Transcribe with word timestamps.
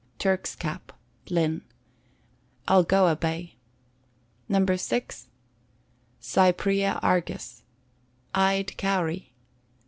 Turk's 0.17 0.55
Cap. 0.55 0.93
Linn. 1.29 1.61
Algoa 2.67 3.15
Bay. 3.15 3.57
No. 4.49 4.65
6. 4.75 5.27
Cypræa 6.19 6.99
Argus. 7.03 7.61
Eyed 8.33 8.75
Cowry. 8.79 9.31